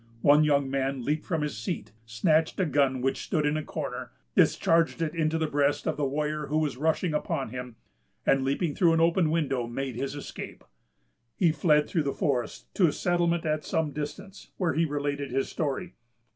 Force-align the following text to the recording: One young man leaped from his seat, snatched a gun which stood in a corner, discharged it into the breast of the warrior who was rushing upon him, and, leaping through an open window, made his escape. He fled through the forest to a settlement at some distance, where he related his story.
One 0.23 0.43
young 0.43 0.67
man 0.67 1.05
leaped 1.05 1.27
from 1.27 1.43
his 1.43 1.55
seat, 1.55 1.91
snatched 2.07 2.59
a 2.59 2.65
gun 2.65 3.01
which 3.03 3.21
stood 3.21 3.45
in 3.45 3.55
a 3.55 3.61
corner, 3.61 4.09
discharged 4.35 4.99
it 4.99 5.13
into 5.13 5.37
the 5.37 5.45
breast 5.45 5.85
of 5.85 5.95
the 5.95 6.07
warrior 6.07 6.47
who 6.47 6.57
was 6.57 6.75
rushing 6.75 7.13
upon 7.13 7.49
him, 7.49 7.75
and, 8.25 8.43
leaping 8.43 8.73
through 8.73 8.93
an 8.93 8.99
open 8.99 9.29
window, 9.29 9.67
made 9.67 9.95
his 9.95 10.15
escape. 10.15 10.63
He 11.35 11.51
fled 11.51 11.87
through 11.87 12.01
the 12.01 12.13
forest 12.13 12.73
to 12.73 12.87
a 12.87 12.91
settlement 12.91 13.45
at 13.45 13.63
some 13.63 13.91
distance, 13.91 14.49
where 14.57 14.73
he 14.73 14.85
related 14.85 15.29
his 15.29 15.49
story. 15.49 15.93